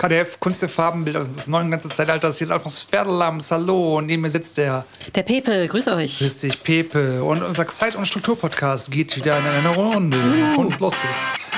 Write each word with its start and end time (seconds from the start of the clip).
KDF, 0.00 0.40
Kunst 0.40 0.62
der 0.62 0.70
Farbenbilder 0.70 1.20
des 1.20 1.46
neuen 1.46 1.70
ganzen 1.70 1.90
Zeitalters. 1.90 2.38
Hier 2.38 2.46
ist 2.46 2.50
Alfons 2.50 2.80
Ferdelams, 2.80 3.50
hallo. 3.50 3.98
Und 3.98 4.06
neben 4.06 4.22
mir 4.22 4.30
sitzt 4.30 4.56
der. 4.56 4.86
Der 5.14 5.22
Pepe, 5.22 5.68
grüß 5.68 5.88
euch. 5.88 6.20
Grüß 6.20 6.40
dich, 6.40 6.62
Pepe. 6.62 7.22
Und 7.22 7.42
unser 7.42 7.68
Zeit- 7.68 7.96
und 7.96 8.06
Struktur-Podcast 8.06 8.90
geht 8.90 9.14
wieder 9.14 9.36
in 9.36 9.44
eine 9.44 9.68
Runde. 9.68 10.16
Uh. 10.56 10.60
Und 10.62 10.80
los 10.80 10.94
geht's. 10.94 11.50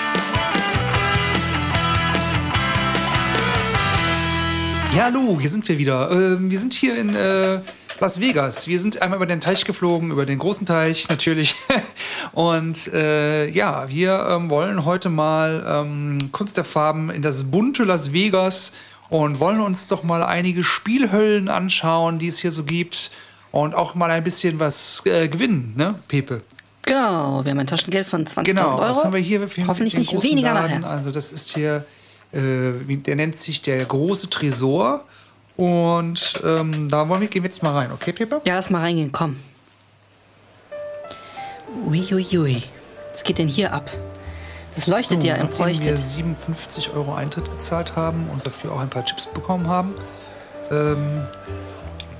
Ja, 4.96 5.04
hallo, 5.04 5.38
hier 5.40 5.48
sind 5.48 5.68
wir 5.68 5.78
wieder. 5.78 6.10
Ähm, 6.10 6.50
wir 6.50 6.58
sind 6.58 6.74
hier 6.74 6.98
in 6.98 7.14
äh, 7.14 7.60
Las 8.02 8.18
Vegas. 8.18 8.66
Wir 8.66 8.80
sind 8.80 9.00
einmal 9.00 9.18
über 9.18 9.26
den 9.26 9.40
Teich 9.40 9.64
geflogen, 9.64 10.10
über 10.10 10.26
den 10.26 10.40
großen 10.40 10.66
Teich 10.66 11.08
natürlich. 11.08 11.54
Und 12.32 12.92
äh, 12.92 13.48
ja, 13.48 13.88
wir 13.88 14.26
ähm, 14.28 14.50
wollen 14.50 14.84
heute 14.84 15.08
mal 15.08 15.64
ähm, 15.64 16.30
Kunst 16.32 16.56
der 16.56 16.64
Farben 16.64 17.10
in 17.10 17.22
das 17.22 17.52
bunte 17.52 17.84
Las 17.84 18.12
Vegas 18.12 18.72
und 19.08 19.38
wollen 19.38 19.60
uns 19.60 19.86
doch 19.86 20.02
mal 20.02 20.24
einige 20.24 20.64
Spielhöllen 20.64 21.48
anschauen, 21.48 22.18
die 22.18 22.26
es 22.26 22.40
hier 22.40 22.50
so 22.50 22.64
gibt. 22.64 23.12
Und 23.52 23.72
auch 23.76 23.94
mal 23.94 24.10
ein 24.10 24.24
bisschen 24.24 24.58
was 24.58 25.02
äh, 25.06 25.28
gewinnen, 25.28 25.74
ne, 25.76 25.94
Pepe? 26.08 26.42
Genau, 26.82 27.44
wir 27.44 27.52
haben 27.52 27.58
ein 27.60 27.68
Taschengeld 27.68 28.08
von 28.08 28.26
20.000 28.26 28.42
Genau, 28.42 28.68
Euro. 28.70 28.80
was 28.80 29.04
haben 29.04 29.12
wir 29.12 29.20
hier? 29.20 29.46
für 29.46 29.64
Hoffentlich 29.68 29.96
nicht 29.96 30.20
weniger 30.24 30.54
Laden? 30.54 30.80
nachher. 30.80 30.90
Also 30.90 31.12
das 31.12 31.30
ist 31.30 31.54
hier, 31.54 31.84
äh, 32.32 32.72
der 32.96 33.14
nennt 33.14 33.36
sich 33.36 33.62
der 33.62 33.84
große 33.84 34.28
Tresor. 34.28 35.04
Und 35.62 36.42
ähm, 36.44 36.88
da 36.88 37.08
wollen 37.08 37.20
wir, 37.20 37.28
gehen 37.28 37.44
wir 37.44 37.48
jetzt 37.48 37.62
mal 37.62 37.72
rein, 37.72 37.92
okay, 37.92 38.12
Pepe? 38.12 38.40
Ja, 38.44 38.56
lass 38.56 38.68
mal 38.70 38.80
reingehen, 38.80 39.12
komm. 39.12 39.36
Uiuiui. 41.86 42.64
Was 43.12 43.22
geht 43.22 43.38
denn 43.38 43.46
hier 43.46 43.72
ab? 43.72 43.88
Das 44.74 44.88
leuchtet 44.88 45.22
ja, 45.22 45.36
nachdem 45.36 45.46
wir 45.46 45.50
entbräuchtet. 45.50 45.98
57 45.98 46.90
Euro 46.94 47.14
Eintritt 47.14 47.48
gezahlt 47.48 47.94
haben 47.94 48.28
und 48.32 48.44
dafür 48.44 48.72
auch 48.72 48.80
ein 48.80 48.90
paar 48.90 49.04
Chips 49.04 49.28
bekommen 49.28 49.68
haben, 49.68 49.94
ähm, 50.72 51.22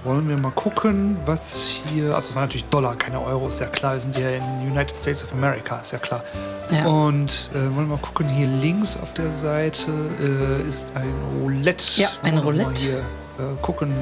wollen 0.05 0.29
wir 0.29 0.37
mal 0.37 0.53
gucken, 0.53 1.17
was 1.27 1.69
hier. 1.93 2.15
Also, 2.15 2.29
es 2.29 2.35
war 2.37 2.43
natürlich 2.43 2.67
Dollar, 2.67 2.95
keine 2.95 3.21
Euro, 3.21 3.49
ist 3.49 3.61
ja 3.61 3.67
klar. 3.67 3.95
Wir 3.95 4.03
sind 4.03 4.17
ja 4.17 4.31
in 4.31 4.71
United 4.71 4.97
States 4.97 5.25
of 5.25 5.33
America, 5.33 5.81
ist 5.81 5.91
ja 5.91 5.99
klar. 5.99 6.23
Ja. 6.71 6.87
Und 6.87 7.51
äh, 7.55 7.57
wollen 7.57 7.89
wir 7.89 7.97
mal 7.97 7.99
gucken, 7.99 8.29
hier 8.29 8.47
links 8.47 8.97
auf 9.03 9.13
der 9.15 9.33
Seite 9.33 9.91
äh, 10.21 10.69
ist 10.69 10.95
ein 10.95 11.13
Roulette. 11.41 12.01
Ja, 12.01 12.09
ein 12.23 12.39
Roulette. 12.39 13.03
Äh, 13.39 13.57
gucken. 13.63 13.93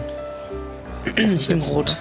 Ich 1.05 1.15
nehme 1.15 1.39
setzen, 1.39 1.73
rot. 1.73 1.97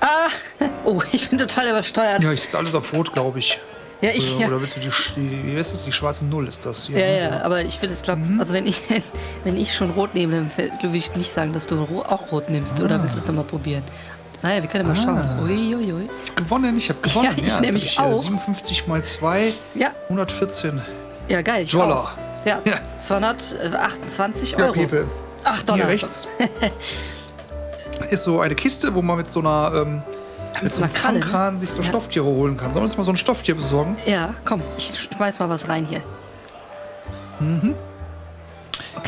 Ah! 0.00 0.28
Oh, 0.84 1.02
ich 1.12 1.28
bin 1.28 1.38
total 1.38 1.68
übersteuert. 1.70 2.22
Ja, 2.22 2.30
ich 2.32 2.42
setze 2.42 2.58
alles 2.58 2.74
auf 2.74 2.92
Rot, 2.94 3.12
glaube 3.12 3.40
ich. 3.40 3.58
Ja, 4.00 4.10
ich. 4.10 4.32
Oder, 4.34 4.40
Ja, 4.42 4.46
oder 4.48 4.60
willst 4.62 4.76
du 4.76 4.80
die, 4.80 4.88
die, 5.16 5.46
wie 5.46 5.54
ist 5.58 5.72
das, 5.72 5.84
die 5.84 5.90
schwarze 5.92 6.24
Null 6.24 6.46
ist 6.46 6.64
das 6.64 6.86
hier? 6.86 6.98
ja, 6.98 7.06
ne? 7.06 7.36
ja, 7.38 7.42
aber 7.42 7.62
ich 7.62 7.80
will 7.82 7.90
es 7.90 8.02
klappen. 8.02 8.34
Mhm. 8.34 8.40
Also, 8.40 8.54
wenn 8.54 8.66
ich, 8.66 8.82
wenn 9.44 9.56
ich 9.56 9.74
schon 9.74 9.90
rot 9.90 10.14
nehme, 10.14 10.32
dann 10.48 10.50
will 10.56 10.94
ich 10.94 11.14
nicht 11.16 11.30
sagen, 11.32 11.52
dass 11.52 11.66
du 11.66 11.80
auch 12.06 12.30
rot 12.30 12.48
nimmst. 12.50 12.80
Oder 12.80 13.02
willst 13.02 13.16
du 13.16 13.20
es 13.20 13.26
nochmal 13.26 13.44
probieren? 13.44 13.82
Naja, 14.42 14.62
wir 14.62 14.68
können 14.68 14.86
ja 14.86 14.94
mal 14.94 15.18
Ah. 15.18 15.36
schauen. 15.38 15.48
Uiuiui. 15.48 16.08
gewonnen, 16.36 16.76
ich 16.76 16.88
habe 16.88 17.00
gewonnen. 17.02 17.26
Ja, 17.26 17.32
ich 17.36 17.44
jetzt 17.46 17.60
nämlich 17.60 17.98
hab 17.98 18.06
ich, 18.06 18.12
äh, 18.12 18.16
auch. 18.16 18.22
57 18.22 18.86
mal 18.86 19.02
2, 19.02 19.52
Ja, 19.74 19.90
114. 20.08 20.80
ja, 21.28 21.42
geil. 21.42 21.62
Ich 21.62 21.70
Dollar. 21.72 21.98
auch. 21.98 22.10
Ja, 22.46 22.60
Ja. 22.64 22.74
228 23.02 24.52
Ja, 24.52 24.58
Euro. 24.58 24.72
Pepe. 24.72 25.04
Ach, 25.44 25.62
Dollar. 25.62 25.80
Hier 25.86 25.88
rechts 25.88 26.26
ist 28.10 28.24
so 28.24 28.40
eine 28.40 28.54
Kiste, 28.54 28.94
wo 28.94 29.02
man 29.02 29.16
mit 29.16 29.26
so 29.26 29.40
einer, 29.40 29.72
ähm, 29.74 30.02
mit 30.62 30.72
so 30.72 30.78
so 30.78 30.84
einem 30.84 30.92
Kralle, 31.22 31.52
ne? 31.52 31.60
Sich 31.60 31.70
so 31.70 31.82
Ja. 31.82 31.88
Stofftiere 31.88 32.24
holen 32.24 32.56
kann. 32.56 32.72
Sollen 32.72 32.82
wir 32.82 32.88
uns 32.88 32.96
mal 32.96 33.04
so 33.04 33.12
ein 33.12 33.16
Stofftier 33.16 33.54
besorgen? 33.54 33.96
Ja, 34.06 34.34
komm, 34.44 34.62
ich 34.78 35.08
schmeiß 35.16 35.38
mal 35.38 35.48
was 35.48 35.68
rein 35.68 35.84
hier. 35.86 36.02
Mhm. 37.40 37.74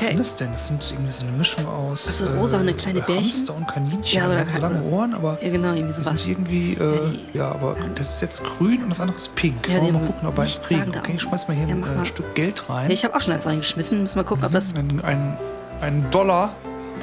Was 0.00 0.02
ist 0.04 0.08
Okay. 0.10 0.18
das 0.18 0.36
denn? 0.36 0.52
Das 0.52 0.66
sind 0.68 0.90
irgendwie 0.92 1.10
so 1.10 1.22
eine 1.24 1.32
Mischung 1.32 1.66
aus 1.66 2.06
Also 2.06 2.26
rosa 2.38 2.56
und 2.56 2.62
eine 2.62 2.74
kleine 2.74 3.00
Bärchen? 3.00 3.24
Hamster 3.24 3.56
und 3.56 3.66
Kaninchen. 3.66 4.04
Ja, 4.18 4.26
die 4.26 4.30
oder 4.32 4.40
haben 4.40 4.52
so 4.52 4.58
lange 4.60 4.82
Ohren, 4.82 5.14
aber 5.14 5.38
Ja, 5.42 5.50
genau, 5.50 5.72
irgendwie 5.72 5.92
sowas. 5.92 6.22
sind 6.22 6.28
irgendwie, 6.32 6.74
äh, 6.74 7.18
ja, 7.34 7.50
aber 7.50 7.76
das 7.94 8.14
ist 8.14 8.20
jetzt 8.22 8.44
grün 8.44 8.82
und 8.84 8.90
das 8.90 9.00
andere 9.00 9.16
ist 9.18 9.34
pink. 9.34 9.68
Ja, 9.68 9.74
Wollen 9.80 9.86
wir 9.86 9.92
mal 10.00 10.06
gucken, 10.06 10.28
ob 10.28 10.36
wir 10.36 10.42
eins 10.44 10.62
kriegen. 10.62 10.92
da 10.92 11.00
Okay, 11.00 11.12
ich 11.16 11.22
schmeiß 11.22 11.48
mal 11.48 11.56
hier 11.56 11.66
Ja, 11.66 11.74
ein 11.74 11.82
äh, 11.82 11.96
mal. 11.96 12.04
Stück 12.06 12.34
Geld 12.34 12.68
rein. 12.70 12.86
Ja, 12.88 12.94
ich 12.94 13.04
habe 13.04 13.16
auch 13.16 13.20
schon 13.20 13.34
eins 13.34 13.44
reingeschmissen. 13.44 14.00
Müssen 14.02 14.16
wir 14.16 14.24
gucken, 14.24 14.44
ob 14.44 14.52
das. 14.52 14.72
Ein, 14.74 15.00
ein, 15.04 15.36
ein 15.80 16.10
Dollar, 16.10 16.50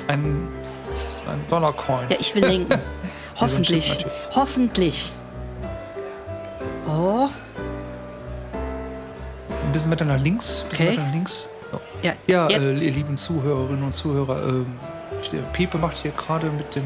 ein, 0.08 0.48
ein 1.28 1.42
Dollar-Coin. 1.50 2.08
Ja, 2.10 2.18
ich 2.20 2.34
will 2.36 2.46
ein 2.46 2.66
Hoffentlich. 3.40 4.06
Hoffentlich. 4.34 5.12
Oh, 6.88 7.28
Ein 9.66 9.72
bisschen 9.74 9.92
weiter 9.92 10.06
nach 10.06 10.20
links. 10.22 10.62
Ein 10.64 10.70
bisschen 10.70 10.88
Okay. 10.88 10.98
weiter 10.98 11.08
nach 11.08 11.14
links. 11.14 11.50
Ja. 12.02 12.14
Ja, 12.28 12.48
äh, 12.48 12.74
ihr 12.74 12.92
lieben 12.92 13.18
Zuhörerinnen 13.18 13.84
und 13.84 13.92
Zuhörer, 13.92 14.66
der 15.32 15.40
Pepe 15.54 15.78
macht 15.78 15.98
hier 15.98 16.12
gerade 16.12 16.48
mit 16.48 16.76
dem 16.76 16.84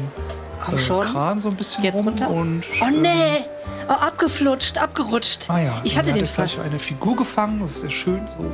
Komm 0.60 0.74
äh, 0.74 0.78
schon. 0.78 1.00
Kran 1.04 1.38
so 1.38 1.48
ein 1.48 1.56
bisschen 1.56 1.84
Jetzt 1.84 1.94
rum 1.96 2.08
runter. 2.08 2.30
und 2.30 2.64
Oh 2.80 2.84
ähm, 2.86 3.02
nee! 3.02 3.44
Oh, 3.88 3.92
abgeflutscht, 3.92 4.78
abgerutscht. 4.78 5.48
Ah 5.48 5.58
ja, 5.58 5.80
ich 5.84 5.96
hatte 5.96 6.10
hat 6.10 6.16
den 6.16 6.24
gleich 6.24 6.34
fast. 6.54 6.60
eine 6.60 6.78
Figur 6.78 7.16
gefangen, 7.16 7.60
das 7.60 7.72
ist 7.72 7.80
sehr 7.80 7.90
schön. 7.90 8.26
So. 8.26 8.38
Gut, 8.38 8.52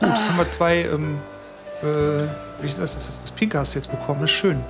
Ah. 0.00 0.06
jetzt 0.08 0.28
haben 0.28 0.38
wir 0.38 0.48
zwei, 0.48 0.76
ähm, 0.84 1.16
äh, 1.82 1.86
wie 2.62 2.66
das, 2.66 2.76
das, 2.76 3.20
das, 3.20 3.30
Pinke 3.32 3.58
hast 3.58 3.74
du 3.74 3.78
jetzt 3.78 3.90
bekommen, 3.90 4.20
das 4.22 4.30
ist 4.30 4.36
schön. 4.36 4.60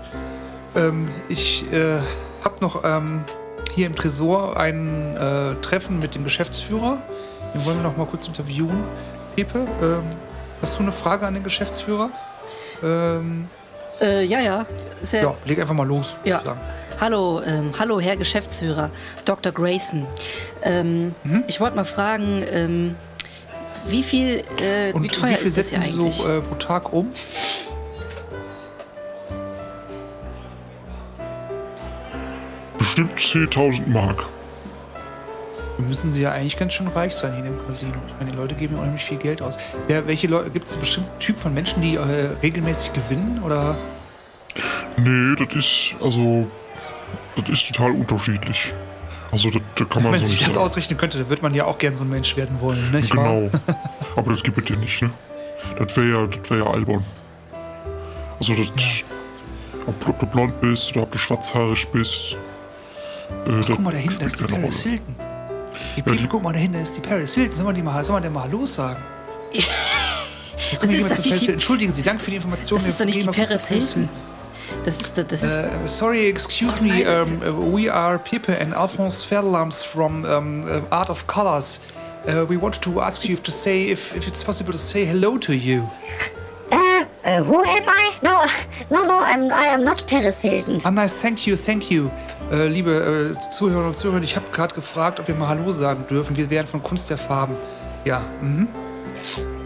Ähm, 0.74 1.08
ich 1.28 1.64
äh, 1.72 1.98
habe 2.44 2.56
noch 2.60 2.84
ähm, 2.84 3.24
hier 3.74 3.86
im 3.86 3.94
Tresor 3.94 4.56
ein 4.58 5.16
äh, 5.16 5.54
Treffen 5.62 5.98
mit 6.00 6.14
dem 6.14 6.24
Geschäftsführer. 6.24 6.98
Den 7.54 7.64
wollen 7.64 7.76
wir 7.78 7.84
noch 7.84 7.96
mal 7.96 8.06
kurz 8.06 8.26
interviewen. 8.26 8.84
Pepe, 9.36 9.60
ähm, 9.82 10.02
hast 10.62 10.76
du 10.78 10.82
eine 10.82 10.92
Frage 10.92 11.26
an 11.26 11.34
den 11.34 11.44
Geschäftsführer? 11.44 12.10
Ähm, 12.82 13.48
Äh, 14.00 14.24
ja, 14.24 14.40
ja. 14.40 14.66
Sehr, 15.02 15.22
ja, 15.22 15.34
leg 15.44 15.58
einfach 15.60 15.74
mal 15.74 15.86
los, 15.86 16.16
Ja. 16.24 16.38
ich 16.38 16.46
sagen. 16.46 16.60
Hallo, 17.00 17.40
ähm, 17.42 17.72
hallo, 17.78 18.00
Herr 18.00 18.16
Geschäftsführer, 18.16 18.90
Dr. 19.24 19.50
Grayson. 19.52 20.06
Ähm, 20.62 21.14
Mhm. 21.24 21.44
Ich 21.48 21.60
wollte 21.60 21.74
mal 21.76 21.84
fragen, 21.84 22.44
ähm, 22.50 22.94
wie 23.88 24.02
viel, 24.02 24.44
äh, 24.60 24.92
Und 24.92 25.02
wie 25.02 25.08
teuer 25.08 25.30
wie 25.30 25.36
viel 25.36 25.46
ist 25.48 25.58
das 25.58 25.70
setzen 25.70 25.82
hier 25.82 25.92
Sie 25.92 26.00
eigentlich? 26.00 26.16
so 26.16 26.28
äh, 26.28 26.40
pro 26.40 26.54
Tag 26.56 26.92
um? 26.92 27.10
Bestimmt 32.76 33.18
10.000 33.18 33.86
Mark. 33.88 34.28
Müssen 35.86 36.10
sie 36.10 36.20
ja 36.20 36.32
eigentlich 36.32 36.56
ganz 36.56 36.72
schön 36.72 36.88
reich 36.88 37.14
sein 37.14 37.34
hier 37.34 37.44
im 37.46 37.66
Casino. 37.66 37.94
Ich 38.08 38.14
meine, 38.18 38.30
die 38.30 38.36
Leute 38.36 38.54
geben 38.54 38.74
ja 38.74 38.80
unheimlich 38.80 39.04
viel 39.04 39.18
Geld 39.18 39.42
aus. 39.42 39.58
Wer, 39.86 40.06
welche 40.06 40.26
Leute, 40.26 40.50
gibt 40.50 40.66
es 40.66 40.72
einen 40.72 40.80
bestimmten 40.80 41.18
Typ 41.18 41.38
von 41.38 41.54
Menschen, 41.54 41.82
die 41.82 41.96
äh, 41.96 42.00
regelmäßig 42.42 42.92
gewinnen? 42.92 43.40
Oder 43.44 43.76
Nee, 44.96 45.34
das 45.36 45.54
ist, 45.54 45.94
also, 46.02 46.46
das 47.36 47.48
ist 47.50 47.72
total 47.72 47.92
unterschiedlich. 47.92 48.72
Also, 49.30 49.50
das, 49.50 49.62
das 49.76 49.88
kann 49.88 50.02
man 50.02 50.12
wenn 50.12 50.18
so 50.20 50.24
man 50.24 50.30
sich 50.30 50.30
nicht 50.30 50.46
das 50.46 50.54
sagen. 50.54 50.64
ausrechnen 50.64 50.98
könnte, 50.98 51.18
dann 51.18 51.28
würde 51.28 51.42
man 51.42 51.54
ja 51.54 51.66
auch 51.66 51.78
gern 51.78 51.94
so 51.94 52.02
ein 52.04 52.08
Mensch 52.08 52.36
werden 52.36 52.60
wollen, 52.60 52.92
wahr? 52.92 53.00
Genau. 53.02 53.50
Aber 54.16 54.32
das 54.32 54.42
gibt 54.42 54.58
es 54.58 54.68
ja 54.68 54.76
nicht, 54.76 55.02
ne? 55.02 55.10
Das 55.78 55.96
wäre 55.96 56.08
ja, 56.08 56.26
das 56.26 56.50
wär 56.50 56.58
ja 56.58 56.66
albern. 56.66 57.04
Also, 58.40 58.54
das, 58.54 59.04
ob, 59.86 60.08
ob 60.08 60.18
du 60.18 60.26
blond 60.26 60.60
bist 60.60 60.90
oder 60.92 61.02
ob 61.02 61.10
du 61.12 61.18
schwarzhaarig 61.18 61.86
bist. 61.88 62.36
Äh, 63.46 63.62
Guck 63.66 63.78
mal, 63.80 63.92
da 63.92 63.98
hinten 63.98 64.22
ist 64.22 64.40
die 64.40 64.44
Paris. 64.44 64.82
Hilton. 64.82 65.16
Die 65.96 66.26
guck 66.28 66.42
mal, 66.42 66.52
da 66.52 66.58
hinten 66.58 66.80
ist 66.80 66.96
die 66.96 67.00
Paris 67.00 67.34
Hilton. 67.34 67.52
Sollen 67.52 67.66
wir, 67.68 67.72
die 67.74 67.82
mal, 67.82 68.04
sollen 68.04 68.18
wir 68.18 68.22
der 68.22 68.30
mal 68.30 68.42
Hallo 68.44 68.64
sagen? 68.66 69.02
Ja, 69.52 69.62
Das 70.56 70.72
ist 70.72 70.80
gehen 70.80 70.90
wir 70.92 71.08
doch 71.08 71.16
zur 71.22 71.24
nicht 71.32 71.46
die- 71.46 71.52
Entschuldigen 71.52 71.92
Sie, 71.92 72.02
danke 72.02 72.22
für 72.22 72.30
die 72.30 72.36
Information. 72.36 72.80
Das 72.80 72.90
ist 72.90 73.00
doch 73.00 73.04
nicht 73.06 73.20
die 73.20 73.24
mal 73.24 73.34
kurz 73.34 73.48
zur 73.50 73.58
Paris 73.58 73.92
Hilton. 73.92 74.08
Das 74.84 74.96
ist, 74.96 75.16
das 75.16 75.42
ist, 75.42 75.50
Uh, 75.50 75.86
sorry, 75.86 76.28
excuse 76.28 76.78
Oh 76.80 76.84
me. 76.84 77.22
Um, 77.22 77.42
uh, 77.42 77.74
we 77.76 77.90
are 77.92 78.18
Pepe 78.18 78.54
and 78.60 78.74
Alphonse 78.74 79.24
Verlams 79.26 79.82
from 79.82 80.24
um, 80.24 80.64
uh, 80.64 80.82
Art 80.90 81.08
of 81.08 81.26
Colors. 81.26 81.80
Uh, 82.26 82.44
we 82.48 82.60
wanted 82.60 82.82
to 82.82 83.00
ask 83.00 83.24
you 83.24 83.36
to 83.36 83.50
say 83.50 83.90
if, 83.90 84.14
if 84.14 84.26
it's 84.28 84.44
possible 84.44 84.72
to 84.72 84.78
say 84.78 85.06
hello 85.06 85.38
to 85.38 85.54
you. 85.54 85.88
Uh, 87.28 87.42
who 87.44 87.62
am 87.62 87.84
I? 87.86 88.12
No, 88.22 88.46
no, 88.90 89.04
no, 89.04 89.18
I'm, 89.18 89.52
I 89.52 89.66
am 89.66 89.84
not 89.84 90.06
Paris 90.06 90.40
Hilton. 90.40 90.80
Ah, 90.82 90.90
nice, 90.90 91.12
thank 91.12 91.46
you, 91.46 91.56
thank 91.56 91.90
you. 91.90 92.10
Äh, 92.50 92.68
liebe 92.68 93.34
äh, 93.36 93.50
Zuhörer 93.50 93.86
und 93.88 93.94
Zuhörer, 93.94 94.22
ich 94.22 94.34
habe 94.34 94.50
gerade 94.50 94.74
gefragt, 94.74 95.20
ob 95.20 95.28
wir 95.28 95.34
mal 95.34 95.48
Hallo 95.48 95.70
sagen 95.70 96.06
dürfen. 96.08 96.34
Wir 96.38 96.48
wären 96.48 96.66
von 96.66 96.82
Kunst 96.82 97.10
der 97.10 97.18
Farben. 97.18 97.54
Ja, 98.06 98.22
mhm. 98.40 98.66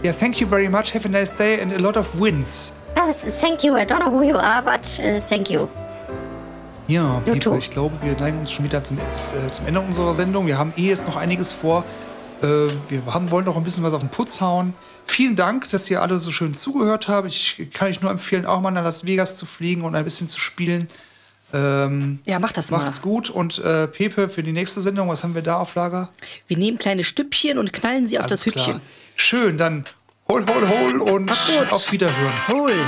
Ja, 0.01 0.11
thank 0.11 0.41
you 0.41 0.47
very 0.47 0.67
much. 0.67 0.93
Have 0.93 1.07
a 1.07 1.09
nice 1.09 1.33
day 1.33 1.61
and 1.61 1.71
a 1.71 1.77
lot 1.77 1.95
of 1.95 2.19
wins. 2.19 2.73
Oh, 2.97 3.13
thank 3.39 3.63
you. 3.63 3.77
I 3.77 3.85
don't 3.85 4.01
know 4.01 4.11
who 4.11 4.23
you 4.23 4.35
are, 4.35 4.61
but 4.61 4.99
uh, 4.99 5.21
thank 5.21 5.49
you. 5.49 5.69
Ja, 6.89 7.21
Pepe, 7.23 7.39
too. 7.39 7.55
ich 7.55 7.69
glaube, 7.69 7.95
wir 8.01 8.13
neigen 8.19 8.39
uns 8.39 8.51
schon 8.51 8.65
wieder 8.65 8.83
zum, 8.83 8.97
äh, 8.97 9.51
zum 9.51 9.67
Ende 9.67 9.79
unserer 9.79 10.13
Sendung. 10.13 10.47
Wir 10.47 10.57
haben 10.57 10.73
eh 10.75 10.89
jetzt 10.89 11.07
noch 11.07 11.15
einiges 11.15 11.53
vor. 11.53 11.85
Äh, 12.43 12.67
wir 12.89 13.05
haben, 13.13 13.31
wollen 13.31 13.45
noch 13.45 13.57
ein 13.57 13.63
bisschen 13.63 13.83
was 13.83 13.93
auf 13.93 14.01
den 14.01 14.09
Putz 14.09 14.41
hauen. 14.41 14.73
Vielen 15.05 15.35
Dank, 15.35 15.69
dass 15.69 15.89
ihr 15.89 16.01
alle 16.01 16.17
so 16.19 16.31
schön 16.31 16.53
zugehört 16.53 17.07
habt. 17.07 17.27
Ich 17.27 17.67
kann 17.73 17.87
euch 17.87 18.01
nur 18.01 18.11
empfehlen, 18.11 18.45
auch 18.45 18.61
mal 18.61 18.71
nach 18.71 18.83
Las 18.83 19.05
Vegas 19.05 19.37
zu 19.37 19.45
fliegen 19.45 19.81
und 19.83 19.95
ein 19.95 20.03
bisschen 20.03 20.27
zu 20.27 20.39
spielen. 20.39 20.87
Ähm, 21.53 22.19
Ja, 22.25 22.39
mach 22.39 22.51
das 22.51 22.71
mal. 22.71 22.79
macht's 22.79 23.01
gut 23.01 23.29
und 23.29 23.59
äh, 23.59 23.87
Pepe 23.87 24.27
für 24.27 24.41
die 24.43 24.53
nächste 24.53 24.81
Sendung, 24.81 25.09
was 25.09 25.23
haben 25.23 25.35
wir 25.35 25.43
da 25.43 25.57
auf 25.57 25.75
Lager? 25.75 26.09
Wir 26.47 26.57
nehmen 26.57 26.77
kleine 26.79 27.03
Stüppchen 27.03 27.57
und 27.59 27.73
knallen 27.73 28.07
sie 28.07 28.17
auf 28.17 28.25
das 28.27 28.43
Alles 28.43 28.53
klar. 28.53 28.65
Hütchen. 28.67 28.81
Schön, 29.15 29.57
dann 29.57 29.85
hol, 30.27 30.43
hol, 30.47 30.67
hol 30.67 30.99
und 31.01 31.31
auf 31.71 31.91
Wiederhören. 31.91 32.33
Hol. 32.49 32.85